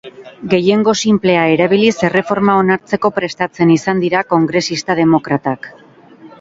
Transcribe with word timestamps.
Gehiengo 0.51 0.95
sinplea 1.07 1.43
erabiliz 1.57 1.93
erreforma 2.09 2.57
onartzeko 2.63 3.13
prestatzen 3.19 3.77
izan 3.77 4.05
dira 4.07 4.25
kongresista 4.33 5.01
demokratak. 5.05 5.73